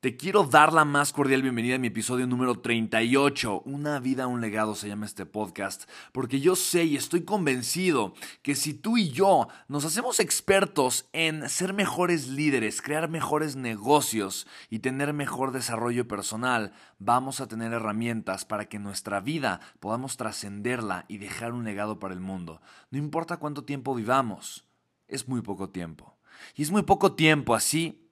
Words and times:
Te 0.00 0.16
quiero 0.16 0.44
dar 0.44 0.72
la 0.72 0.86
más 0.86 1.12
cordial 1.12 1.42
bienvenida 1.42 1.74
a 1.74 1.78
mi 1.78 1.88
episodio 1.88 2.26
número 2.26 2.54
38. 2.58 3.64
Una 3.66 4.00
vida, 4.00 4.28
un 4.28 4.40
legado 4.40 4.74
se 4.74 4.88
llama 4.88 5.04
este 5.04 5.26
podcast, 5.26 5.84
porque 6.12 6.40
yo 6.40 6.56
sé 6.56 6.84
y 6.84 6.96
estoy 6.96 7.24
convencido 7.24 8.14
que 8.40 8.54
si 8.54 8.72
tú 8.72 8.96
y 8.96 9.10
yo 9.10 9.48
nos 9.68 9.84
hacemos 9.84 10.18
expertos 10.18 11.06
en 11.12 11.46
ser 11.50 11.74
mejores 11.74 12.28
líderes, 12.28 12.80
crear 12.80 13.10
mejores 13.10 13.56
negocios 13.56 14.46
y 14.70 14.78
tener 14.78 15.12
mejor 15.12 15.52
desarrollo 15.52 16.08
personal, 16.08 16.72
vamos 16.98 17.42
a 17.42 17.46
tener 17.46 17.74
herramientas 17.74 18.46
para 18.46 18.70
que 18.70 18.78
nuestra 18.78 19.20
vida 19.20 19.60
podamos 19.80 20.16
trascenderla 20.16 21.04
y 21.08 21.18
dejar 21.18 21.52
un 21.52 21.64
legado 21.64 21.98
para 21.98 22.14
el 22.14 22.20
mundo. 22.20 22.62
No 22.90 22.96
importa 22.96 23.36
cuánto 23.36 23.64
tiempo 23.64 23.94
vivamos, 23.94 24.64
es 25.08 25.28
muy 25.28 25.42
poco 25.42 25.68
tiempo. 25.68 26.16
Y 26.56 26.62
es 26.62 26.70
muy 26.70 26.84
poco 26.84 27.12
tiempo 27.12 27.54
así 27.54 28.09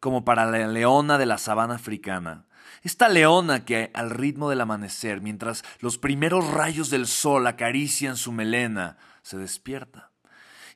como 0.00 0.24
para 0.24 0.46
la 0.46 0.66
leona 0.66 1.18
de 1.18 1.26
la 1.26 1.38
sabana 1.38 1.74
africana. 1.74 2.46
Esta 2.82 3.08
leona 3.08 3.64
que 3.64 3.90
al 3.94 4.10
ritmo 4.10 4.50
del 4.50 4.60
amanecer, 4.60 5.20
mientras 5.20 5.64
los 5.80 5.98
primeros 5.98 6.48
rayos 6.48 6.90
del 6.90 7.06
sol 7.06 7.46
acarician 7.46 8.16
su 8.16 8.32
melena, 8.32 8.96
se 9.22 9.36
despierta. 9.36 10.10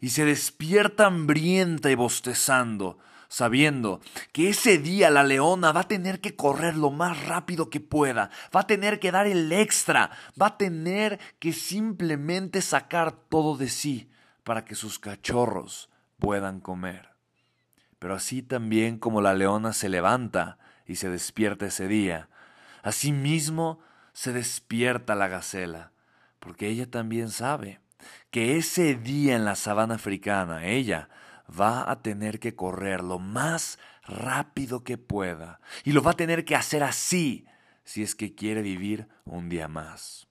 Y 0.00 0.10
se 0.10 0.24
despierta 0.24 1.06
hambrienta 1.06 1.90
y 1.90 1.94
bostezando, 1.94 2.98
sabiendo 3.28 4.00
que 4.32 4.50
ese 4.50 4.78
día 4.78 5.10
la 5.10 5.22
leona 5.22 5.70
va 5.70 5.82
a 5.82 5.88
tener 5.88 6.20
que 6.20 6.34
correr 6.34 6.76
lo 6.76 6.90
más 6.90 7.24
rápido 7.24 7.70
que 7.70 7.80
pueda, 7.80 8.30
va 8.54 8.60
a 8.60 8.66
tener 8.66 8.98
que 8.98 9.12
dar 9.12 9.28
el 9.28 9.52
extra, 9.52 10.10
va 10.40 10.48
a 10.48 10.58
tener 10.58 11.20
que 11.38 11.52
simplemente 11.52 12.60
sacar 12.62 13.12
todo 13.12 13.56
de 13.56 13.68
sí 13.68 14.10
para 14.42 14.64
que 14.64 14.74
sus 14.74 14.98
cachorros 14.98 15.88
puedan 16.18 16.60
comer. 16.60 17.11
Pero 18.02 18.16
así 18.16 18.42
también 18.42 18.98
como 18.98 19.20
la 19.20 19.32
leona 19.32 19.72
se 19.72 19.88
levanta 19.88 20.58
y 20.86 20.96
se 20.96 21.08
despierta 21.08 21.66
ese 21.66 21.86
día, 21.86 22.28
así 22.82 23.12
mismo 23.12 23.78
se 24.12 24.32
despierta 24.32 25.14
la 25.14 25.28
gacela, 25.28 25.92
porque 26.40 26.66
ella 26.66 26.90
también 26.90 27.30
sabe 27.30 27.78
que 28.32 28.56
ese 28.56 28.96
día 28.96 29.36
en 29.36 29.44
la 29.44 29.54
sabana 29.54 29.94
africana 29.94 30.66
ella 30.66 31.10
va 31.48 31.88
a 31.88 32.02
tener 32.02 32.40
que 32.40 32.56
correr 32.56 33.04
lo 33.04 33.20
más 33.20 33.78
rápido 34.02 34.82
que 34.82 34.98
pueda 34.98 35.60
y 35.84 35.92
lo 35.92 36.02
va 36.02 36.10
a 36.10 36.16
tener 36.16 36.44
que 36.44 36.56
hacer 36.56 36.82
así 36.82 37.46
si 37.84 38.02
es 38.02 38.16
que 38.16 38.34
quiere 38.34 38.62
vivir 38.62 39.06
un 39.24 39.48
día 39.48 39.68
más. 39.68 40.26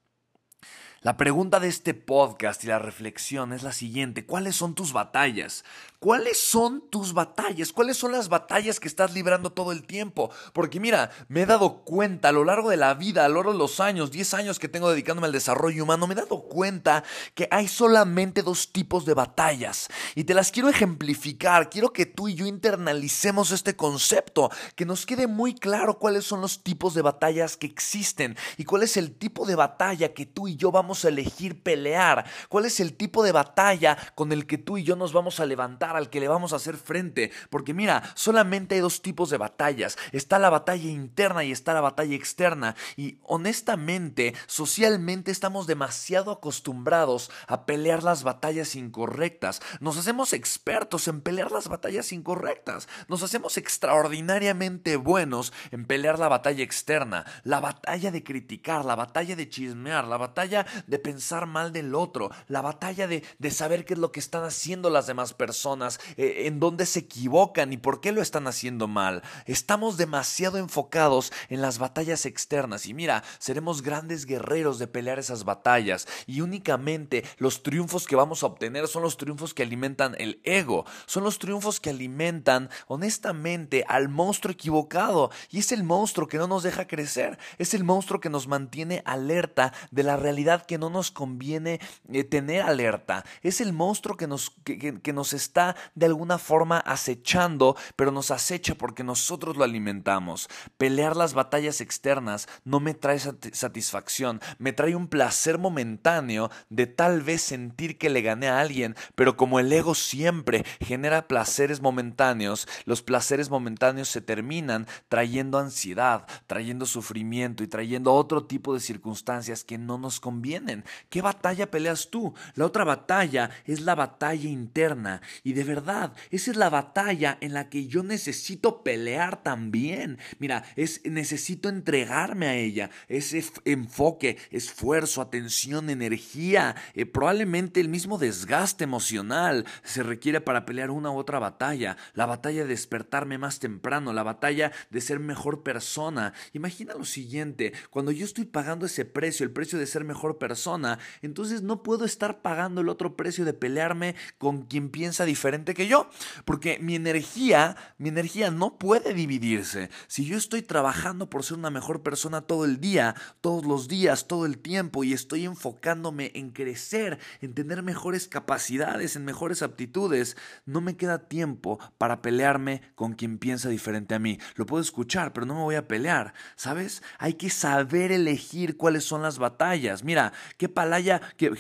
La 1.04 1.18
pregunta 1.18 1.60
de 1.60 1.68
este 1.68 1.96
podcast 1.96 2.64
y 2.64 2.68
la 2.68 2.78
reflexión 2.78 3.54
es 3.54 3.64
la 3.64 3.72
siguiente. 3.72 4.28
¿Cuáles 4.28 4.56
son 4.56 4.76
tus 4.76 4.94
batallas? 4.94 5.66
¿Cuáles 6.04 6.40
son 6.42 6.90
tus 6.90 7.14
batallas? 7.14 7.72
¿Cuáles 7.72 7.96
son 7.96 8.12
las 8.12 8.28
batallas 8.28 8.80
que 8.80 8.88
estás 8.88 9.14
librando 9.14 9.52
todo 9.52 9.72
el 9.72 9.86
tiempo? 9.86 10.32
Porque 10.52 10.80
mira, 10.80 11.12
me 11.28 11.44
he 11.44 11.46
dado 11.46 11.84
cuenta 11.84 12.30
a 12.30 12.32
lo 12.32 12.44
largo 12.44 12.72
de 12.72 12.78
la 12.78 12.96
vida, 12.96 13.24
a 13.24 13.30
lo 13.30 13.36
largo 13.36 13.52
de 13.52 13.60
los 13.60 13.80
años, 13.80 14.10
10 14.10 14.34
años 14.34 14.58
que 14.58 14.68
tengo 14.68 14.90
dedicándome 14.90 15.28
al 15.28 15.32
desarrollo 15.32 15.84
humano, 15.84 16.08
me 16.08 16.16
he 16.16 16.18
dado 16.18 16.42
cuenta 16.42 17.04
que 17.36 17.48
hay 17.52 17.68
solamente 17.68 18.42
dos 18.42 18.72
tipos 18.74 19.06
de 19.06 19.14
batallas. 19.14 19.90
Y 20.16 20.24
te 20.24 20.34
las 20.34 20.50
quiero 20.50 20.70
ejemplificar. 20.70 21.70
Quiero 21.70 21.94
que 21.94 22.08
tú 22.08 22.28
y 22.28 22.34
yo 22.34 22.48
internalicemos 22.48 23.52
este 23.52 23.76
concepto, 23.76 24.50
que 24.76 24.88
nos 24.88 25.06
quede 25.06 25.28
muy 25.28 25.54
claro 25.54 26.00
cuáles 26.00 26.26
son 26.26 26.42
los 26.42 26.64
tipos 26.64 26.96
de 26.96 27.04
batallas 27.04 27.58
que 27.58 27.68
existen 27.68 28.36
y 28.58 28.66
cuál 28.66 28.82
es 28.82 28.98
el 28.98 29.14
tipo 29.14 29.46
de 29.46 29.54
batalla 29.54 30.16
que 30.16 30.26
tú 30.26 30.48
y 30.48 30.56
yo 30.56 30.72
vamos 30.72 31.06
a 31.06 31.10
elegir 31.10 31.62
pelear, 31.62 32.26
cuál 32.50 32.66
es 32.66 32.80
el 32.80 32.98
tipo 32.98 33.22
de 33.22 33.34
batalla 33.34 34.00
con 34.16 34.32
el 34.32 34.48
que 34.48 34.58
tú 34.58 34.80
y 34.80 34.84
yo 34.84 34.96
nos 34.96 35.14
vamos 35.14 35.40
a 35.40 35.46
levantar, 35.46 35.91
al 35.96 36.10
que 36.10 36.20
le 36.20 36.28
vamos 36.28 36.54
a 36.54 36.58
hacer 36.58 36.78
frente. 36.78 37.32
Porque 37.50 37.74
mira, 37.74 38.04
solamente 38.16 38.76
hay 38.76 38.82
dos 38.82 39.02
tipos 39.02 39.30
de 39.30 39.38
batallas. 39.38 39.98
Está 40.12 40.40
la 40.40 40.50
batalla 40.50 40.90
interna 40.90 41.44
y 41.44 41.52
está 41.52 41.74
la 41.74 41.82
batalla 41.82 42.16
externa. 42.16 42.76
Y 42.96 43.18
honestamente, 43.24 44.34
socialmente 44.48 45.32
estamos 45.32 45.68
demasiado 45.68 46.32
acostumbrados 46.32 47.32
a 47.48 47.66
pelear 47.66 48.04
las 48.04 48.24
batallas 48.24 48.76
incorrectas. 48.76 49.62
Nos 49.80 49.98
hacemos 49.98 50.34
expertos 50.34 51.08
en 51.08 51.22
pelear 51.22 51.52
las 51.52 51.68
batallas 51.68 52.12
incorrectas. 52.12 52.88
Nos 53.08 53.24
hacemos 53.24 53.58
extraordinariamente 53.58 54.96
buenos 54.96 55.54
en 55.72 55.86
pelear 55.86 56.20
la 56.20 56.28
batalla 56.28 56.64
externa, 56.64 57.26
la 57.44 57.60
batalla 57.60 58.12
de 58.12 58.24
criticar, 58.24 58.86
la 58.86 58.96
batalla 58.96 59.36
de 59.36 59.50
chismear, 59.50 60.06
la 60.08 60.18
batalla 60.18 60.66
de 60.88 61.00
pensar 61.00 61.46
mal 61.46 61.74
del 61.74 61.96
otro, 61.96 62.32
la 62.48 62.62
batalla 62.62 63.08
de, 63.08 63.24
de 63.40 63.52
saber 63.52 63.86
qué 63.86 63.94
es 63.94 64.00
lo 64.00 64.12
que 64.12 64.20
están 64.20 64.44
haciendo 64.44 64.90
las 64.90 65.08
demás 65.08 65.34
personas, 65.34 65.81
eh, 66.18 66.44
en 66.46 66.60
dónde 66.60 66.86
se 66.86 67.00
equivocan 67.00 67.74
y 67.74 67.78
por 67.78 68.02
qué 68.02 68.12
lo 68.12 68.22
están 68.22 68.48
haciendo 68.48 68.88
mal. 68.88 69.24
Estamos 69.46 69.98
demasiado 69.98 70.58
enfocados 70.58 71.34
en 71.50 71.62
las 71.62 71.80
batallas 71.80 72.26
externas 72.26 72.86
y 72.86 72.94
mira, 72.94 73.24
seremos 73.40 73.82
grandes 73.82 74.26
guerreros 74.26 74.80
de 74.80 74.88
pelear 74.88 75.20
esas 75.20 75.44
batallas 75.44 76.08
y 76.28 76.42
únicamente 76.42 77.24
los 77.38 77.64
triunfos 77.64 78.08
que 78.08 78.16
vamos 78.16 78.44
a 78.44 78.48
obtener 78.48 78.88
son 78.88 79.04
los 79.04 79.18
triunfos 79.18 79.54
que 79.54 79.64
alimentan 79.64 80.16
el 80.18 80.40
ego, 80.44 80.86
son 81.06 81.24
los 81.24 81.40
triunfos 81.40 81.80
que 81.80 81.90
alimentan 81.90 82.70
honestamente 82.88 83.86
al 83.88 84.10
monstruo 84.10 84.54
equivocado 84.54 85.32
y 85.50 85.60
es 85.60 85.72
el 85.72 85.84
monstruo 85.84 86.28
que 86.28 86.38
no 86.38 86.48
nos 86.48 86.64
deja 86.64 86.88
crecer, 86.88 87.38
es 87.58 87.74
el 87.74 87.84
monstruo 87.84 88.20
que 88.20 88.30
nos 88.30 88.48
mantiene 88.48 89.02
alerta 89.06 89.74
de 89.92 90.04
la 90.04 90.18
realidad 90.18 90.66
que 90.66 90.78
no 90.78 90.90
nos 90.90 91.12
conviene 91.12 91.80
eh, 92.12 92.24
tener 92.24 92.62
alerta. 92.64 93.24
Es 93.42 93.62
el 93.62 93.74
monstruo 93.74 94.18
que 94.18 94.28
nos, 94.28 94.52
que, 94.64 95.14
nos 95.14 95.34
está 95.34 95.71
de 95.96 96.06
alguna 96.06 96.38
forma 96.38 96.80
acechando, 96.80 97.78
pero 97.96 98.12
nos 98.12 98.32
acecha 98.32 98.76
porque 98.76 99.04
nosotros 99.04 99.56
lo 99.58 99.64
alimentamos. 99.64 100.50
Pelear 100.78 101.16
las 101.16 101.34
batallas 101.34 101.82
externas 101.82 102.48
no 102.66 102.80
me 102.80 102.94
trae 102.94 103.20
satisfacción, 103.20 104.42
me 104.58 104.74
trae 104.74 104.96
un 104.96 105.08
placer 105.08 105.58
momentáneo 105.58 106.52
de 106.70 106.88
tal 106.88 107.22
vez 107.22 107.42
sentir 107.42 107.98
que 107.98 108.10
le 108.10 108.22
gané 108.22 108.50
a 108.50 108.60
alguien, 108.60 108.96
pero 109.16 109.38
como 109.38 109.60
el 109.60 109.72
ego 109.72 109.96
siempre 109.96 110.66
genera 110.80 111.28
placeres 111.28 111.82
momentáneos, 111.82 112.68
los 112.86 113.02
placeres 113.02 113.50
momentáneos 113.50 114.10
se 114.10 114.22
terminan 114.22 114.86
trayendo 115.08 115.60
ansiedad, 115.60 116.28
trayendo 116.48 116.86
sufrimiento 116.86 117.64
y 117.64 117.68
trayendo 117.68 118.14
otro 118.14 118.46
tipo 118.46 118.74
de 118.74 118.80
circunstancias 118.82 119.64
que 119.64 119.78
no 119.78 119.98
nos 119.98 120.20
convienen 120.20 120.42
vienen. 120.42 120.84
¿Qué 121.10 121.22
batalla 121.22 121.72
peleas 121.72 122.10
tú? 122.10 122.34
La 122.56 122.66
otra 122.66 122.84
batalla 122.84 123.52
es 123.66 123.82
la 123.82 123.96
batalla 123.96 124.50
interna. 124.50 125.22
Y 125.44 125.54
de 125.54 125.61
verdad, 125.64 126.14
esa 126.30 126.52
es 126.52 126.58
la 126.58 126.70
batalla 126.70 127.38
en 127.42 127.54
la 127.54 127.70
que 127.70 127.88
yo 127.88 128.04
necesito 128.04 128.84
pelear 128.84 129.44
también. 129.44 130.18
Mira, 130.40 130.64
es 130.76 131.02
necesito 131.06 131.70
entregarme 131.70 132.48
a 132.48 132.56
ella. 132.56 132.90
Ese 133.08 133.44
enfoque, 133.66 134.38
esfuerzo, 134.52 135.22
atención, 135.22 135.90
energía, 135.90 136.76
eh, 136.94 137.06
probablemente 137.06 137.80
el 137.80 137.90
mismo 137.90 138.18
desgaste 138.18 138.84
emocional 138.84 139.66
se 139.84 140.04
requiere 140.04 140.42
para 140.42 140.66
pelear 140.66 140.92
una 140.92 141.12
u 141.12 141.18
otra 141.18 141.40
batalla. 141.40 141.98
La 142.14 142.26
batalla 142.26 142.62
de 142.64 142.70
despertarme 142.70 143.38
más 143.38 143.60
temprano, 143.60 144.14
la 144.14 144.24
batalla 144.24 144.72
de 144.90 145.02
ser 145.02 145.20
mejor 145.20 145.64
persona. 145.64 146.34
Imagina 146.54 146.94
lo 146.94 147.06
siguiente, 147.06 147.74
cuando 147.90 148.12
yo 148.12 148.26
estoy 148.26 148.46
pagando 148.46 148.86
ese 148.86 149.06
precio, 149.06 149.46
el 149.46 149.52
precio 149.52 149.78
de 149.80 149.88
ser 149.88 150.04
mejor 150.04 150.38
persona, 150.38 151.00
entonces 151.22 151.62
no 151.62 151.84
puedo 151.84 152.06
estar 152.06 152.42
pagando 152.42 152.82
el 152.82 152.90
otro 152.90 153.16
precio 153.16 153.46
de 153.46 153.54
pelearme 153.54 154.16
con 154.38 154.64
quien 154.64 154.90
piensa 154.90 155.26
diferente 155.26 155.51
que 155.52 155.88
yo, 155.88 156.10
porque 156.46 156.80
mi 156.80 156.96
energía, 156.96 157.76
mi 157.98 158.10
energía 158.10 158.52
no 158.52 158.78
puede 158.78 159.14
dividirse. 159.14 159.90
Si 160.08 160.26
yo 160.26 160.38
estoy 160.38 160.62
trabajando 160.62 161.30
por 161.30 161.44
ser 161.44 161.58
una 161.58 161.70
mejor 161.70 162.02
persona 162.02 162.42
todo 162.42 162.66
el 162.66 162.80
día, 162.80 163.16
todos 163.42 163.66
los 163.66 163.88
días, 163.88 164.28
todo 164.28 164.46
el 164.46 164.58
tiempo 164.58 165.04
y 165.04 165.14
estoy 165.14 165.46
enfocándome 165.46 166.32
en 166.36 166.52
crecer, 166.52 167.20
en 167.42 167.54
tener 167.54 167.84
mejores 167.84 168.28
capacidades, 168.28 169.16
en 169.16 169.26
mejores 169.26 169.62
aptitudes, 169.62 170.38
no 170.66 170.82
me 170.82 170.96
queda 170.96 171.28
tiempo 171.28 171.80
para 171.98 172.22
pelearme 172.22 172.82
con 172.96 173.14
quien 173.14 173.38
piensa 173.38 173.70
diferente 173.70 174.16
a 174.16 174.20
mí. 174.20 174.40
Lo 174.56 174.66
puedo 174.66 174.82
escuchar, 174.82 175.34
pero 175.34 175.46
no 175.46 175.56
me 175.56 175.62
voy 175.62 175.76
a 175.76 175.88
pelear, 175.88 176.34
¿sabes? 176.56 177.04
Hay 177.20 177.34
que 177.34 177.50
saber 177.50 178.12
elegir 178.12 178.78
cuáles 178.78 179.04
son 179.04 179.22
las 179.22 179.38
batallas. 179.38 180.04
Mira, 180.04 180.34
¿qué, 180.58 180.70
palaya, 180.70 181.22
qué, 181.38 181.52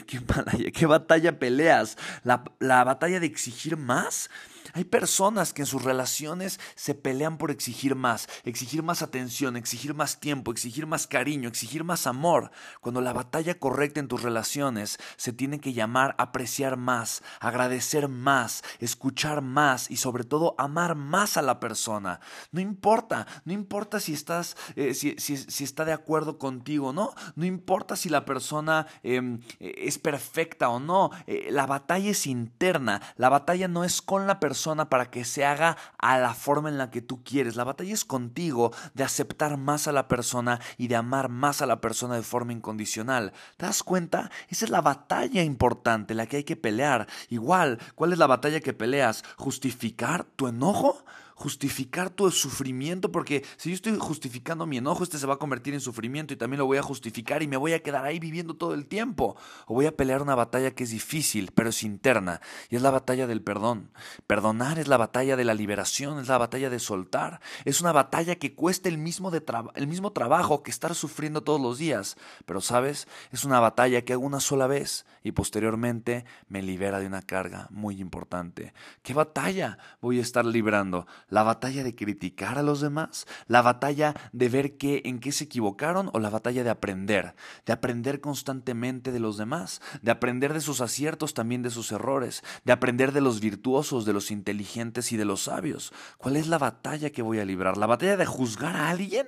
qué, 0.73 0.85
batalla 0.85 1.39
peleas? 1.39 1.97
¿La, 2.23 2.43
¿La 2.59 2.83
batalla 2.83 3.19
de 3.19 3.27
exigir 3.27 3.70
más? 3.77 4.29
Hay 4.73 4.85
personas 4.85 5.53
que 5.53 5.63
en 5.63 5.65
sus 5.65 5.83
relaciones 5.83 6.59
se 6.75 6.95
pelean 6.95 7.37
por 7.37 7.51
exigir 7.51 7.95
más, 7.95 8.27
exigir 8.43 8.83
más 8.83 9.01
atención, 9.01 9.55
exigir 9.55 9.93
más 9.93 10.19
tiempo, 10.19 10.51
exigir 10.51 10.87
más 10.87 11.07
cariño, 11.07 11.49
exigir 11.49 11.83
más 11.83 12.07
amor, 12.07 12.51
cuando 12.79 13.01
la 13.01 13.13
batalla 13.13 13.59
correcta 13.59 13.99
en 13.99 14.07
tus 14.07 14.21
relaciones 14.21 14.97
se 15.17 15.33
tiene 15.33 15.59
que 15.59 15.73
llamar 15.73 16.15
apreciar 16.17 16.77
más, 16.77 17.23
agradecer 17.39 18.07
más, 18.07 18.63
escuchar 18.79 19.41
más 19.41 19.89
y 19.89 19.97
sobre 19.97 20.23
todo 20.23 20.55
amar 20.57 20.95
más 20.95 21.37
a 21.37 21.41
la 21.41 21.59
persona. 21.59 22.19
No 22.51 22.61
importa, 22.61 23.27
no 23.45 23.53
importa 23.53 23.99
si 23.99 24.13
estás, 24.13 24.55
eh, 24.75 24.93
si, 24.93 25.15
está 25.63 25.85
de 25.85 25.93
acuerdo 25.93 26.37
contigo, 26.37 26.93
no, 26.93 27.13
no 27.35 27.45
importa 27.45 27.95
si 27.95 28.09
la 28.09 28.25
persona 28.25 28.87
em, 29.03 29.39
es 29.59 29.99
perfecta 29.99 30.69
o 30.69 30.79
no, 30.79 31.11
eh, 31.27 31.49
la 31.51 31.65
batalla 31.65 32.11
es 32.11 32.27
interna, 32.27 33.01
la 33.15 33.29
batalla 33.29 33.67
no 33.67 33.83
es 33.83 34.01
con 34.01 34.27
la 34.27 34.39
persona, 34.39 34.50
para 34.89 35.09
que 35.09 35.25
se 35.25 35.45
haga 35.45 35.77
a 35.97 36.17
la 36.17 36.33
forma 36.33 36.69
en 36.69 36.77
la 36.77 36.91
que 36.91 37.01
tú 37.01 37.23
quieres. 37.23 37.55
La 37.55 37.63
batalla 37.63 37.93
es 37.93 38.05
contigo 38.05 38.71
de 38.93 39.03
aceptar 39.03 39.57
más 39.57 39.87
a 39.87 39.91
la 39.91 40.07
persona 40.07 40.59
y 40.77 40.87
de 40.87 40.95
amar 40.95 41.29
más 41.29 41.61
a 41.61 41.65
la 41.65 41.81
persona 41.81 42.15
de 42.15 42.21
forma 42.21 42.53
incondicional. 42.53 43.33
¿Te 43.57 43.65
das 43.65 43.83
cuenta? 43.83 44.31
Esa 44.49 44.65
es 44.65 44.71
la 44.71 44.81
batalla 44.81 45.43
importante, 45.43 46.15
la 46.15 46.27
que 46.27 46.37
hay 46.37 46.43
que 46.43 46.55
pelear. 46.55 47.07
Igual, 47.29 47.79
¿cuál 47.95 48.13
es 48.13 48.19
la 48.19 48.27
batalla 48.27 48.59
que 48.59 48.73
peleas? 48.73 49.23
¿Justificar 49.37 50.23
tu 50.23 50.47
enojo? 50.47 51.03
Justificar 51.41 52.11
tu 52.11 52.29
sufrimiento, 52.29 53.11
porque 53.11 53.43
si 53.57 53.69
yo 53.69 53.75
estoy 53.75 53.97
justificando 53.99 54.67
mi 54.67 54.77
enojo, 54.77 55.03
este 55.03 55.17
se 55.17 55.25
va 55.25 55.33
a 55.33 55.37
convertir 55.37 55.73
en 55.73 55.81
sufrimiento 55.81 56.33
y 56.33 56.37
también 56.37 56.59
lo 56.59 56.67
voy 56.67 56.77
a 56.77 56.83
justificar 56.83 57.41
y 57.41 57.47
me 57.47 57.57
voy 57.57 57.73
a 57.73 57.81
quedar 57.81 58.05
ahí 58.05 58.19
viviendo 58.19 58.55
todo 58.55 58.75
el 58.75 58.85
tiempo. 58.85 59.35
O 59.65 59.73
voy 59.73 59.87
a 59.87 59.95
pelear 59.95 60.21
una 60.21 60.35
batalla 60.35 60.71
que 60.71 60.83
es 60.83 60.91
difícil, 60.91 61.51
pero 61.53 61.69
es 61.69 61.83
interna, 61.83 62.41
y 62.69 62.75
es 62.75 62.81
la 62.81 62.91
batalla 62.91 63.25
del 63.25 63.41
perdón. 63.41 63.91
Perdonar 64.27 64.77
es 64.77 64.87
la 64.87 64.97
batalla 64.97 65.35
de 65.35 65.43
la 65.43 65.55
liberación, 65.55 66.19
es 66.19 66.27
la 66.27 66.37
batalla 66.37 66.69
de 66.69 66.79
soltar. 66.79 67.41
Es 67.65 67.81
una 67.81 67.91
batalla 67.91 68.35
que 68.35 68.53
cuesta 68.53 68.87
el 68.87 68.99
mismo, 68.99 69.31
el 69.75 69.87
mismo 69.87 70.11
trabajo 70.11 70.61
que 70.61 70.71
estar 70.71 70.93
sufriendo 70.93 71.41
todos 71.41 71.59
los 71.59 71.79
días, 71.79 72.17
pero 72.45 72.61
sabes, 72.61 73.07
es 73.31 73.43
una 73.43 73.59
batalla 73.59 74.03
que 74.03 74.13
hago 74.13 74.25
una 74.25 74.39
sola 74.39 74.67
vez 74.67 75.05
y 75.23 75.31
posteriormente 75.31 76.25
me 76.47 76.61
libera 76.61 76.99
de 76.99 77.07
una 77.07 77.21
carga 77.23 77.67
muy 77.71 77.99
importante. 77.99 78.73
¿Qué 79.01 79.13
batalla 79.13 79.77
voy 80.01 80.19
a 80.19 80.21
estar 80.21 80.45
librando? 80.45 81.07
La 81.31 81.41
batalla 81.43 81.83
de 81.83 81.95
criticar 81.95 82.59
a 82.59 82.61
los 82.61 82.81
demás, 82.81 83.25
la 83.47 83.63
batalla 83.63 84.13
de 84.33 84.49
ver 84.49 84.77
qué, 84.77 85.01
en 85.05 85.19
qué 85.19 85.31
se 85.31 85.45
equivocaron 85.45 86.11
o 86.13 86.19
la 86.19 86.29
batalla 86.29 86.63
de 86.63 86.69
aprender, 86.69 87.33
de 87.65 87.73
aprender 87.73 88.21
constantemente 88.21 89.11
de 89.11 89.19
los 89.19 89.37
demás, 89.37 89.81
de 90.03 90.11
aprender 90.11 90.53
de 90.53 90.61
sus 90.61 90.81
aciertos, 90.81 91.33
también 91.33 91.63
de 91.63 91.71
sus 91.71 91.91
errores, 91.91 92.43
de 92.65 92.73
aprender 92.73 93.13
de 93.13 93.21
los 93.21 93.39
virtuosos, 93.39 94.05
de 94.05 94.13
los 94.13 94.29
inteligentes 94.29 95.11
y 95.13 95.17
de 95.17 95.25
los 95.25 95.43
sabios. 95.43 95.93
¿Cuál 96.17 96.35
es 96.35 96.47
la 96.47 96.59
batalla 96.59 97.09
que 97.09 97.21
voy 97.21 97.39
a 97.39 97.45
librar? 97.45 97.77
¿La 97.77 97.87
batalla 97.87 98.17
de 98.17 98.25
juzgar 98.25 98.75
a 98.75 98.89
alguien? 98.89 99.27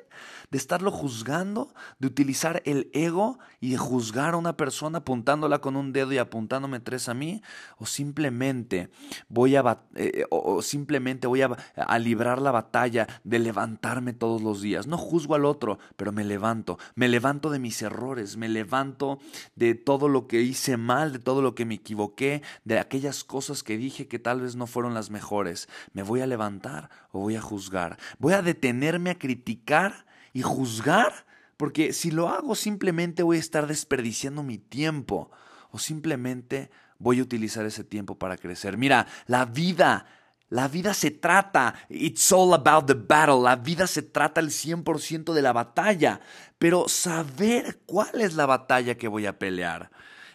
¿De 0.51 0.57
estarlo 0.57 0.91
juzgando? 0.91 1.73
¿De 1.99 2.07
utilizar 2.07 2.61
el 2.65 2.91
ego 2.93 3.39
y 3.61 3.71
de 3.71 3.77
juzgar 3.77 4.33
a 4.33 4.37
una 4.37 4.57
persona 4.57 4.99
apuntándola 4.99 5.59
con 5.59 5.77
un 5.77 5.93
dedo 5.93 6.11
y 6.11 6.17
apuntándome 6.17 6.81
tres 6.81 7.07
a 7.07 7.13
mí? 7.13 7.41
¿O 7.77 7.85
simplemente 7.85 8.89
voy 9.29 9.55
a, 9.55 9.79
eh, 9.95 10.25
o 10.29 10.61
simplemente 10.61 11.27
voy 11.27 11.41
a 11.41 11.55
a 11.92 11.92
librar 11.99 12.41
la 12.41 12.51
batalla 12.51 13.07
de 13.23 13.39
levantarme 13.39 14.13
todos 14.13 14.41
los 14.41 14.61
días. 14.61 14.87
No 14.87 14.97
juzgo 14.97 15.35
al 15.35 15.45
otro, 15.45 15.79
pero 15.95 16.11
me 16.11 16.23
levanto. 16.23 16.77
Me 16.95 17.07
levanto 17.07 17.49
de 17.49 17.59
mis 17.59 17.81
errores, 17.81 18.37
me 18.37 18.49
levanto 18.49 19.19
de 19.55 19.75
todo 19.75 20.07
lo 20.07 20.27
que 20.27 20.41
hice 20.41 20.77
mal, 20.77 21.13
de 21.13 21.19
todo 21.19 21.41
lo 21.41 21.55
que 21.55 21.65
me 21.65 21.75
equivoqué, 21.75 22.41
de 22.63 22.79
aquellas 22.79 23.23
cosas 23.23 23.63
que 23.63 23.77
dije 23.77 24.07
que 24.07 24.19
tal 24.19 24.41
vez 24.41 24.55
no 24.55 24.67
fueron 24.67 24.93
las 24.93 25.09
mejores. 25.09 25.69
¿Me 25.93 26.03
voy 26.03 26.21
a 26.21 26.27
levantar 26.27 26.89
o 27.11 27.19
voy 27.19 27.35
a 27.35 27.41
juzgar? 27.41 27.97
¿Voy 28.19 28.33
a 28.33 28.41
detenerme 28.41 29.11
a 29.11 29.19
criticar 29.19 30.05
y 30.33 30.41
juzgar? 30.41 31.25
Porque 31.57 31.93
si 31.93 32.11
lo 32.11 32.29
hago 32.29 32.55
simplemente 32.55 33.23
voy 33.23 33.37
a 33.37 33.41
estar 33.41 33.67
desperdiciando 33.67 34.43
mi 34.43 34.57
tiempo 34.57 35.31
o 35.71 35.79
simplemente 35.79 36.71
voy 36.99 37.19
a 37.19 37.23
utilizar 37.23 37.65
ese 37.65 37.83
tiempo 37.83 38.17
para 38.17 38.37
crecer. 38.37 38.77
Mira, 38.77 39.07
la 39.27 39.45
vida 39.45 40.05
la 40.53 40.67
vida 40.67 40.93
se 40.93 41.09
trata, 41.09 41.73
it's 41.89 42.31
all 42.31 42.53
about 42.53 42.85
the 42.85 42.93
battle, 42.93 43.41
la 43.41 43.55
vida 43.55 43.87
se 43.87 44.03
trata 44.03 44.39
el 44.39 44.51
100% 44.51 45.33
de 45.33 45.41
la 45.41 45.51
batalla, 45.51 46.21
pero 46.59 46.87
saber 46.87 47.79
cuál 47.87 48.21
es 48.21 48.35
la 48.35 48.45
batalla 48.45 48.93
que 48.93 49.07
voy 49.07 49.25
a 49.25 49.39
pelear 49.39 49.89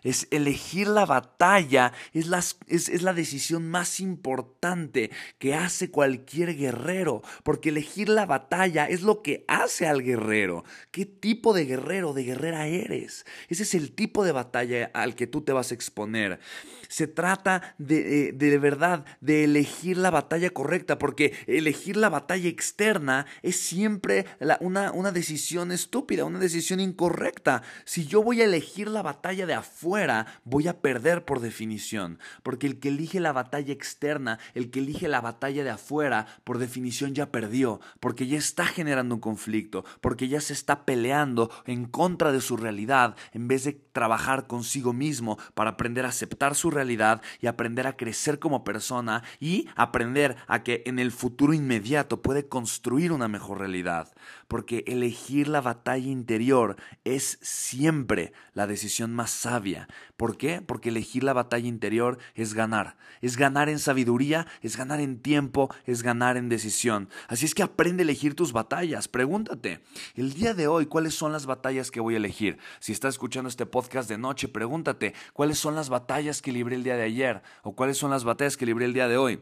es 0.08 0.26
elegir 0.30 0.88
la 0.88 1.04
batalla, 1.04 1.92
es 2.14 2.26
la, 2.28 2.42
es, 2.66 3.02
la 3.02 3.12
decisión 3.12 3.68
más 3.68 4.00
importante 4.00 5.10
que 5.38 5.54
hace 5.54 5.90
cualquier 5.90 6.56
guerrero, 6.56 7.22
porque 7.42 7.68
elegir 7.68 8.08
la 8.08 8.24
batalla 8.24 8.86
es 8.86 9.02
lo 9.02 9.22
que 9.22 9.44
hace 9.48 9.86
al 9.86 10.02
guerrero. 10.02 10.64
¿Qué 10.90 11.04
tipo 11.04 11.52
de 11.52 11.66
guerrero, 11.66 12.14
de 12.14 12.24
guerrera 12.24 12.66
eres? 12.66 13.26
Ese 13.48 13.64
es 13.64 13.74
el 13.74 13.92
tipo 13.92 14.24
de 14.24 14.32
batalla 14.32 14.90
al 14.94 15.14
que 15.14 15.26
tú 15.26 15.42
te 15.42 15.52
vas 15.52 15.72
a 15.72 15.74
exponer. 15.74 16.40
Se 16.88 17.06
trata 17.06 17.74
de, 17.76 18.28
eh, 18.28 18.32
de, 18.32 18.58
verdad 18.58 19.04
de 19.20 19.44
elegir 19.44 19.98
la 19.98 20.10
batalla 20.10 20.48
correcta, 20.50 20.98
porque 20.98 21.34
elegir 21.46 21.98
la 21.98 22.08
batalla 22.08 22.48
externa 22.48 23.26
es 23.42 23.60
siempre 23.60 24.24
una, 24.60 24.90
una 24.92 25.12
decisión 25.12 25.70
estúpida, 25.70 26.24
una 26.24 26.38
decisión 26.38 26.80
incorrecta. 26.80 27.62
Si 27.84 28.06
yo 28.06 28.22
voy 28.22 28.40
a 28.40 28.46
elegir 28.46 28.88
la 28.88 29.02
batalla 29.02 29.44
de 29.44 29.52
afuera, 29.52 29.97
voy 30.44 30.68
a 30.68 30.80
perder 30.80 31.24
por 31.24 31.40
definición, 31.40 32.18
porque 32.42 32.66
el 32.66 32.78
que 32.78 32.88
elige 32.88 33.20
la 33.20 33.32
batalla 33.32 33.72
externa, 33.72 34.38
el 34.54 34.70
que 34.70 34.80
elige 34.80 35.08
la 35.08 35.20
batalla 35.20 35.64
de 35.64 35.70
afuera, 35.70 36.26
por 36.44 36.58
definición 36.58 37.14
ya 37.14 37.30
perdió, 37.30 37.80
porque 38.00 38.26
ya 38.26 38.38
está 38.38 38.66
generando 38.66 39.16
un 39.16 39.20
conflicto, 39.20 39.84
porque 40.00 40.28
ya 40.28 40.40
se 40.40 40.52
está 40.52 40.84
peleando 40.84 41.50
en 41.66 41.86
contra 41.86 42.32
de 42.32 42.40
su 42.40 42.56
realidad, 42.56 43.16
en 43.32 43.48
vez 43.48 43.64
de 43.64 43.72
trabajar 43.72 44.46
consigo 44.46 44.92
mismo 44.92 45.38
para 45.54 45.70
aprender 45.70 46.04
a 46.04 46.10
aceptar 46.10 46.54
su 46.54 46.70
realidad 46.70 47.22
y 47.40 47.46
aprender 47.46 47.86
a 47.86 47.96
crecer 47.96 48.38
como 48.38 48.64
persona 48.64 49.22
y 49.40 49.68
aprender 49.74 50.36
a 50.46 50.62
que 50.62 50.82
en 50.86 50.98
el 50.98 51.12
futuro 51.12 51.52
inmediato 51.52 52.22
puede 52.22 52.48
construir 52.48 53.12
una 53.12 53.28
mejor 53.28 53.58
realidad, 53.58 54.12
porque 54.48 54.84
elegir 54.86 55.48
la 55.48 55.60
batalla 55.60 56.08
interior 56.08 56.76
es 57.04 57.38
siempre 57.42 58.32
la 58.54 58.66
decisión 58.66 59.14
más 59.14 59.30
sabia 59.30 59.88
¿Por 60.18 60.36
qué? 60.36 60.60
Porque 60.60 60.88
elegir 60.88 61.22
la 61.22 61.32
batalla 61.32 61.68
interior 61.68 62.18
es 62.34 62.52
ganar. 62.52 62.96
Es 63.20 63.36
ganar 63.36 63.68
en 63.68 63.78
sabiduría, 63.78 64.48
es 64.62 64.76
ganar 64.76 64.98
en 64.98 65.22
tiempo, 65.22 65.72
es 65.86 66.02
ganar 66.02 66.36
en 66.36 66.48
decisión. 66.48 67.08
Así 67.28 67.44
es 67.44 67.54
que 67.54 67.62
aprende 67.62 68.02
a 68.02 68.04
elegir 68.04 68.34
tus 68.34 68.52
batallas. 68.52 69.06
Pregúntate, 69.06 69.80
el 70.16 70.34
día 70.34 70.54
de 70.54 70.66
hoy, 70.66 70.86
¿cuáles 70.86 71.14
son 71.14 71.30
las 71.30 71.46
batallas 71.46 71.92
que 71.92 72.00
voy 72.00 72.14
a 72.14 72.16
elegir? 72.16 72.58
Si 72.80 72.90
estás 72.90 73.14
escuchando 73.14 73.48
este 73.48 73.64
podcast 73.64 74.08
de 74.08 74.18
noche, 74.18 74.48
pregúntate, 74.48 75.14
¿cuáles 75.32 75.60
son 75.60 75.76
las 75.76 75.88
batallas 75.88 76.42
que 76.42 76.50
libré 76.50 76.74
el 76.74 76.82
día 76.82 76.96
de 76.96 77.04
ayer? 77.04 77.42
¿O 77.62 77.76
cuáles 77.76 77.96
son 77.96 78.10
las 78.10 78.24
batallas 78.24 78.56
que 78.56 78.66
libré 78.66 78.86
el 78.86 78.94
día 78.94 79.06
de 79.06 79.18
hoy? 79.18 79.40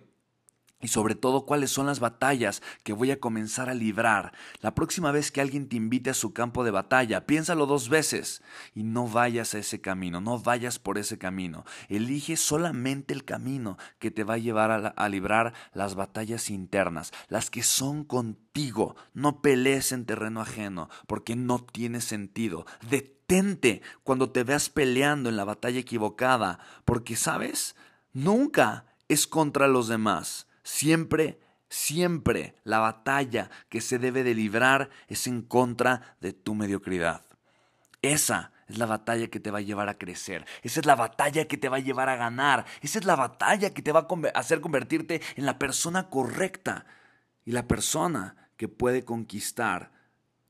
Y 0.81 0.89
sobre 0.89 1.15
todo 1.15 1.47
cuáles 1.47 1.71
son 1.71 1.87
las 1.87 2.01
batallas 2.01 2.63
que 2.83 2.93
voy 2.93 3.11
a 3.11 3.19
comenzar 3.19 3.71
a 3.71 3.75
librar. 3.75 4.33
La 4.61 4.75
próxima 4.75 5.11
vez 5.11 5.33
que 5.33 5.41
alguien 5.41 5.69
te 5.69 5.77
invite 5.77 6.11
a 6.11 6.15
su 6.15 6.35
campo 6.35 6.65
de 6.65 6.71
batalla, 6.71 7.27
piénsalo 7.27 7.67
dos 7.67 7.89
veces 7.89 8.43
y 8.75 8.83
no 8.83 9.09
vayas 9.09 9.55
a 9.55 9.59
ese 9.59 9.81
camino, 9.81 10.21
no 10.21 10.39
vayas 10.39 10.79
por 10.79 10.99
ese 10.99 11.19
camino. 11.19 11.65
Elige 11.89 12.37
solamente 12.37 13.15
el 13.15 13.25
camino 13.25 13.79
que 13.99 14.11
te 14.11 14.25
va 14.25 14.35
a 14.35 14.39
llevar 14.39 14.95
a, 14.97 15.09
librar 15.09 15.55
las 15.73 15.95
batallas 15.95 16.51
internas, 16.51 17.13
las 17.29 17.51
que 17.51 17.63
son 17.63 18.05
contigo. 18.05 18.97
No 19.15 19.41
pelees 19.41 19.93
en 19.93 20.05
terreno 20.05 20.43
ajeno 20.43 20.91
porque 21.07 21.37
no 21.37 21.65
tiene 21.65 22.03
sentido. 22.03 22.67
Detente 22.91 23.81
cuando 24.03 24.31
te 24.31 24.45
veas 24.45 24.69
peleando 24.69 25.31
en 25.31 25.37
la 25.37 25.45
batalla 25.45 25.81
equivocada 25.81 26.59
porque, 26.85 27.17
¿sabes? 27.17 27.77
Nunca 28.13 28.85
es 29.09 29.27
contra 29.27 29.69
los 29.69 29.89
demás 29.89 30.47
Siempre, 30.67 31.39
siempre 31.69 32.57
la 32.65 32.81
batalla 32.81 33.51
que 33.69 33.81
se 33.81 34.01
debe 34.01 34.25
de 34.25 34.35
librar 34.35 34.91
es 35.07 35.29
en 35.29 35.43
contra 35.43 36.17
de 36.21 36.33
tu 36.33 36.57
mediocridad. 36.57 37.25
Esa 38.03 38.51
es 38.67 38.77
la 38.77 38.87
batalla 38.87 39.29
que 39.29 39.39
te 39.39 39.53
va 39.53 39.59
a 39.59 39.63
llevar 39.63 39.89
a 39.89 39.97
crecer. 39.97 40.45
Esa 40.65 40.81
es 40.81 40.87
la 40.87 40.97
batalla 40.97 41.47
que 41.47 41.57
te 41.57 41.69
va 41.69 41.77
a 41.77 41.81
llevar 41.81 42.09
a 42.09 42.17
ganar. 42.17 42.67
Esa 42.83 42.99
es 42.99 43.05
la 43.05 43.15
batalla 43.15 43.73
que 43.73 43.81
te 43.81 43.93
va 43.93 44.09
a 44.09 44.39
hacer 44.41 44.61
convertirte 44.61 45.23
en 45.37 45.47
la 45.47 45.57
persona 45.57 46.11
correcta 46.11 46.85
y 47.45 47.53
la 47.53 47.69
persona 47.69 48.35
que 48.57 48.67
puede 48.67 49.05
conquistar 49.05 49.93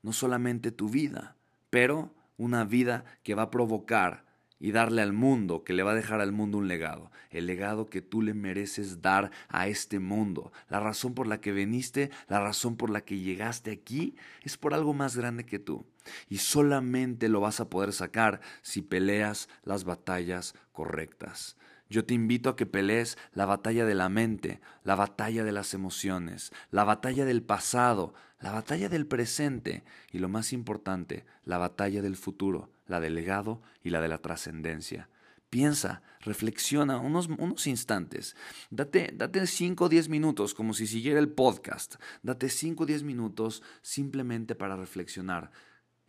no 0.01 0.13
solamente 0.13 0.71
tu 0.71 0.89
vida, 0.89 1.35
pero 1.69 2.11
una 2.37 2.63
vida 2.63 3.05
que 3.21 3.35
va 3.35 3.43
a 3.43 3.51
provocar 3.51 4.25
y 4.59 4.71
darle 4.71 5.01
al 5.01 5.13
mundo, 5.13 5.63
que 5.63 5.73
le 5.73 5.83
va 5.83 5.91
a 5.91 5.95
dejar 5.95 6.21
al 6.21 6.31
mundo 6.31 6.57
un 6.57 6.67
legado, 6.67 7.11
el 7.29 7.45
legado 7.45 7.89
que 7.89 8.01
tú 8.01 8.21
le 8.21 8.33
mereces 8.33 9.01
dar 9.01 9.31
a 9.49 9.67
este 9.67 9.99
mundo. 9.99 10.51
La 10.69 10.79
razón 10.79 11.13
por 11.13 11.27
la 11.27 11.39
que 11.39 11.51
viniste, 11.51 12.09
la 12.27 12.39
razón 12.39 12.75
por 12.75 12.89
la 12.89 13.01
que 13.01 13.19
llegaste 13.19 13.71
aquí, 13.71 14.15
es 14.43 14.57
por 14.57 14.73
algo 14.73 14.93
más 14.93 15.15
grande 15.15 15.45
que 15.45 15.59
tú. 15.59 15.85
Y 16.29 16.37
solamente 16.37 17.29
lo 17.29 17.41
vas 17.41 17.59
a 17.59 17.69
poder 17.69 17.93
sacar 17.93 18.41
si 18.61 18.81
peleas 18.81 19.49
las 19.63 19.83
batallas 19.83 20.55
correctas. 20.71 21.57
Yo 21.89 22.03
te 22.03 22.13
invito 22.13 22.49
a 22.49 22.55
que 22.55 22.65
pelees 22.65 23.17
la 23.33 23.45
batalla 23.45 23.85
de 23.85 23.95
la 23.95 24.09
mente, 24.09 24.59
la 24.83 24.95
batalla 24.95 25.43
de 25.43 25.53
las 25.53 25.73
emociones, 25.73 26.51
la 26.69 26.83
batalla 26.83 27.23
del 27.23 27.43
pasado, 27.43 28.13
la 28.41 28.51
batalla 28.51 28.89
del 28.89 29.07
presente 29.07 29.83
y 30.11 30.19
lo 30.19 30.27
más 30.27 30.51
importante, 30.51 31.25
la 31.45 31.57
batalla 31.57 32.01
del 32.01 32.17
futuro, 32.17 32.69
la 32.87 32.99
del 32.99 33.15
legado 33.15 33.61
y 33.83 33.89
la 33.89 34.01
de 34.01 34.07
la 34.07 34.17
trascendencia. 34.19 35.09
Piensa, 35.49 36.01
reflexiona 36.19 36.97
unos, 36.97 37.27
unos 37.27 37.67
instantes. 37.67 38.35
Date, 38.69 39.11
date 39.13 39.47
5 39.47 39.85
o 39.85 39.89
10 39.89 40.09
minutos, 40.09 40.53
como 40.53 40.73
si 40.73 40.87
siguiera 40.87 41.19
el 41.19 41.29
podcast. 41.29 41.95
Date 42.21 42.49
5 42.49 42.83
o 42.83 42.85
10 42.85 43.03
minutos 43.03 43.63
simplemente 43.81 44.55
para 44.55 44.75
reflexionar. 44.75 45.51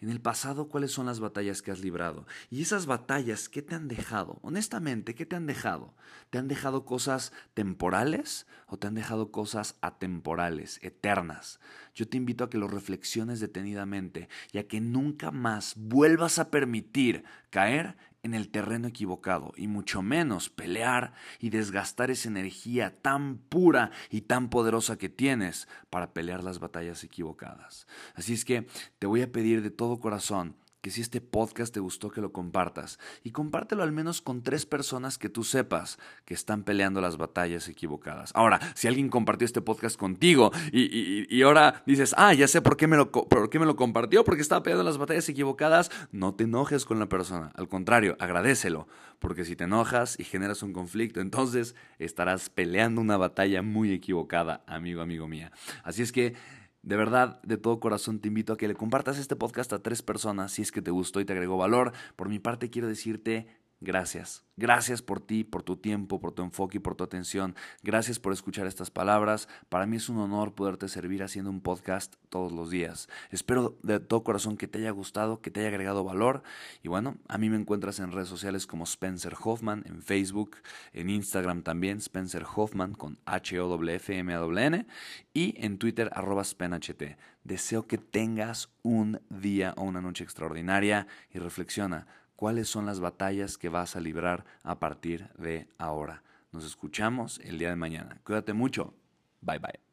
En 0.00 0.10
el 0.10 0.20
pasado, 0.20 0.68
¿cuáles 0.68 0.92
son 0.92 1.06
las 1.06 1.18
batallas 1.18 1.60
que 1.60 1.72
has 1.72 1.80
librado? 1.80 2.24
Y 2.50 2.62
esas 2.62 2.86
batallas, 2.86 3.48
¿qué 3.48 3.62
te 3.62 3.74
han 3.74 3.88
dejado? 3.88 4.38
Honestamente, 4.42 5.16
¿qué 5.16 5.26
te 5.26 5.34
han 5.34 5.46
dejado? 5.46 5.92
¿Te 6.30 6.38
han 6.38 6.46
dejado 6.46 6.84
cosas 6.84 7.32
temporales 7.54 8.46
o 8.68 8.78
te 8.78 8.86
han 8.86 8.94
dejado 8.94 9.32
cosas 9.32 9.76
atemporales, 9.80 10.78
eternas? 10.82 11.58
Yo 11.96 12.06
te 12.06 12.16
invito 12.16 12.44
a 12.44 12.50
que 12.50 12.58
lo 12.58 12.68
reflexiones 12.68 13.40
detenidamente 13.40 14.28
y 14.52 14.58
a 14.58 14.68
que 14.68 14.80
nunca 14.80 15.32
más 15.32 15.74
vuelvas 15.76 16.38
a 16.38 16.50
permitir 16.50 17.24
caer 17.50 17.96
en 18.22 18.34
el 18.34 18.50
terreno 18.50 18.88
equivocado 18.88 19.52
y 19.56 19.68
mucho 19.68 20.02
menos 20.02 20.50
pelear 20.50 21.12
y 21.38 21.50
desgastar 21.50 22.10
esa 22.10 22.28
energía 22.28 23.00
tan 23.00 23.38
pura 23.38 23.90
y 24.10 24.22
tan 24.22 24.50
poderosa 24.50 24.98
que 24.98 25.08
tienes 25.08 25.68
para 25.90 26.12
pelear 26.12 26.42
las 26.42 26.58
batallas 26.58 27.04
equivocadas. 27.04 27.86
Así 28.14 28.34
es 28.34 28.44
que 28.44 28.66
te 28.98 29.06
voy 29.06 29.22
a 29.22 29.32
pedir 29.32 29.62
de 29.62 29.70
todo 29.70 30.00
corazón 30.00 30.56
que 30.80 30.90
si 30.90 31.00
este 31.00 31.20
podcast 31.20 31.74
te 31.74 31.80
gustó 31.80 32.10
que 32.10 32.20
lo 32.20 32.32
compartas 32.32 32.98
y 33.24 33.30
compártelo 33.30 33.82
al 33.82 33.92
menos 33.92 34.22
con 34.22 34.42
tres 34.42 34.66
personas 34.66 35.18
que 35.18 35.28
tú 35.28 35.44
sepas 35.44 35.98
que 36.24 36.34
están 36.34 36.62
peleando 36.62 37.00
las 37.00 37.16
batallas 37.16 37.68
equivocadas. 37.68 38.30
Ahora, 38.34 38.60
si 38.74 38.86
alguien 38.86 39.08
compartió 39.08 39.44
este 39.44 39.60
podcast 39.60 39.96
contigo 39.98 40.52
y, 40.72 41.42
ahora 41.42 41.82
dices, 41.86 42.14
ah, 42.16 42.34
ya 42.34 42.48
sé 42.48 42.62
por 42.62 42.76
qué, 42.76 42.86
me 42.86 42.96
lo, 42.96 43.10
por 43.10 43.50
qué 43.50 43.58
me 43.58 43.66
lo 43.66 43.76
compartió, 43.76 44.24
porque 44.24 44.42
estaba 44.42 44.62
peleando 44.62 44.84
las 44.84 44.98
batallas 44.98 45.28
equivocadas, 45.28 45.90
no 46.12 46.34
te 46.34 46.44
enojes 46.44 46.84
con 46.84 46.98
la 46.98 47.08
persona, 47.08 47.52
al 47.54 47.68
contrario, 47.68 48.16
agradecelo, 48.20 48.86
porque 49.18 49.44
si 49.44 49.56
te 49.56 49.64
enojas 49.64 50.18
y 50.18 50.24
generas 50.24 50.62
un 50.62 50.72
conflicto, 50.72 51.20
entonces 51.20 51.74
estarás 51.98 52.50
peleando 52.50 53.00
una 53.00 53.16
batalla 53.16 53.62
muy 53.62 53.92
equivocada, 53.92 54.62
amigo, 54.66 55.02
amigo 55.02 55.26
mía. 55.26 55.52
Así 55.82 56.02
es 56.02 56.12
que... 56.12 56.34
De 56.88 56.96
verdad, 56.96 57.38
de 57.42 57.58
todo 57.58 57.80
corazón 57.80 58.18
te 58.18 58.28
invito 58.28 58.54
a 58.54 58.56
que 58.56 58.66
le 58.66 58.74
compartas 58.74 59.18
este 59.18 59.36
podcast 59.36 59.74
a 59.74 59.82
tres 59.82 60.00
personas 60.00 60.52
si 60.52 60.62
es 60.62 60.72
que 60.72 60.80
te 60.80 60.90
gustó 60.90 61.20
y 61.20 61.26
te 61.26 61.34
agregó 61.34 61.58
valor. 61.58 61.92
Por 62.16 62.30
mi 62.30 62.38
parte 62.38 62.70
quiero 62.70 62.88
decirte 62.88 63.46
Gracias. 63.80 64.44
Gracias 64.56 65.02
por 65.02 65.20
ti, 65.20 65.44
por 65.44 65.62
tu 65.62 65.76
tiempo, 65.76 66.20
por 66.20 66.32
tu 66.32 66.42
enfoque 66.42 66.78
y 66.78 66.80
por 66.80 66.96
tu 66.96 67.04
atención. 67.04 67.54
Gracias 67.84 68.18
por 68.18 68.32
escuchar 68.32 68.66
estas 68.66 68.90
palabras. 68.90 69.48
Para 69.68 69.86
mí 69.86 69.98
es 69.98 70.08
un 70.08 70.18
honor 70.18 70.52
poderte 70.52 70.88
servir 70.88 71.22
haciendo 71.22 71.48
un 71.48 71.60
podcast 71.60 72.16
todos 72.28 72.50
los 72.50 72.68
días. 72.68 73.08
Espero 73.30 73.78
de 73.84 74.00
todo 74.00 74.24
corazón 74.24 74.56
que 74.56 74.66
te 74.66 74.78
haya 74.78 74.90
gustado, 74.90 75.40
que 75.40 75.52
te 75.52 75.60
haya 75.60 75.68
agregado 75.68 76.02
valor. 76.02 76.42
Y 76.82 76.88
bueno, 76.88 77.18
a 77.28 77.38
mí 77.38 77.50
me 77.50 77.56
encuentras 77.56 78.00
en 78.00 78.10
redes 78.10 78.28
sociales 78.28 78.66
como 78.66 78.82
Spencer 78.82 79.36
Hoffman, 79.40 79.84
en 79.86 80.02
Facebook, 80.02 80.56
en 80.92 81.08
Instagram 81.08 81.62
también, 81.62 81.98
Spencer 81.98 82.44
Hoffman 82.52 82.94
con 82.94 83.20
H-O-F-M-A-N 83.26 84.86
y 85.32 85.54
en 85.64 85.78
Twitter 85.78 86.10
arroba 86.14 86.42
SpenHT. 86.42 87.16
Deseo 87.44 87.86
que 87.86 87.98
tengas 87.98 88.70
un 88.82 89.20
día 89.30 89.72
o 89.76 89.84
una 89.84 90.00
noche 90.00 90.24
extraordinaria 90.24 91.06
y 91.30 91.38
reflexiona 91.38 92.08
cuáles 92.38 92.68
son 92.68 92.86
las 92.86 93.00
batallas 93.00 93.58
que 93.58 93.68
vas 93.68 93.96
a 93.96 94.00
librar 94.00 94.44
a 94.62 94.78
partir 94.78 95.28
de 95.38 95.66
ahora. 95.76 96.22
Nos 96.52 96.64
escuchamos 96.64 97.40
el 97.42 97.58
día 97.58 97.70
de 97.70 97.74
mañana. 97.74 98.20
Cuídate 98.22 98.52
mucho. 98.52 98.94
Bye 99.40 99.58
bye. 99.58 99.87